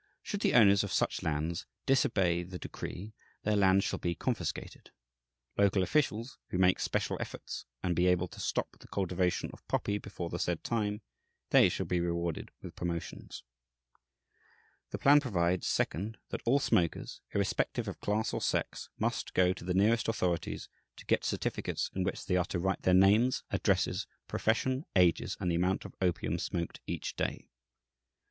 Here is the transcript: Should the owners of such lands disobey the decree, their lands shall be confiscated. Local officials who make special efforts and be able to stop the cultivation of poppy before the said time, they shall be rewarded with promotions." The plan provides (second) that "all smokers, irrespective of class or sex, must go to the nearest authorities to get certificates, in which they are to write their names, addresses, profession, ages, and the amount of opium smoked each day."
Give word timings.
Should 0.23 0.39
the 0.39 0.55
owners 0.55 0.83
of 0.83 0.91
such 0.91 1.21
lands 1.21 1.67
disobey 1.85 2.41
the 2.41 2.57
decree, 2.57 3.13
their 3.43 3.55
lands 3.55 3.85
shall 3.85 3.99
be 3.99 4.15
confiscated. 4.15 4.89
Local 5.59 5.83
officials 5.83 6.39
who 6.49 6.57
make 6.57 6.79
special 6.79 7.17
efforts 7.19 7.65
and 7.83 7.95
be 7.95 8.07
able 8.07 8.27
to 8.29 8.39
stop 8.39 8.79
the 8.79 8.87
cultivation 8.87 9.51
of 9.53 9.67
poppy 9.67 9.99
before 9.99 10.31
the 10.31 10.39
said 10.39 10.63
time, 10.63 11.01
they 11.51 11.69
shall 11.69 11.85
be 11.85 11.99
rewarded 11.99 12.49
with 12.63 12.75
promotions." 12.75 13.43
The 14.89 14.97
plan 14.97 15.19
provides 15.19 15.67
(second) 15.67 16.17
that 16.29 16.41
"all 16.45 16.57
smokers, 16.57 17.21
irrespective 17.35 17.87
of 17.87 18.01
class 18.01 18.33
or 18.33 18.41
sex, 18.41 18.89
must 18.97 19.35
go 19.35 19.53
to 19.53 19.63
the 19.63 19.75
nearest 19.75 20.07
authorities 20.07 20.67
to 20.95 21.05
get 21.05 21.23
certificates, 21.23 21.91
in 21.93 22.03
which 22.03 22.25
they 22.25 22.37
are 22.37 22.45
to 22.45 22.57
write 22.57 22.81
their 22.81 22.95
names, 22.95 23.43
addresses, 23.51 24.07
profession, 24.27 24.83
ages, 24.95 25.37
and 25.39 25.51
the 25.51 25.55
amount 25.55 25.85
of 25.85 25.93
opium 26.01 26.39
smoked 26.39 26.79
each 26.87 27.15
day." 27.15 27.45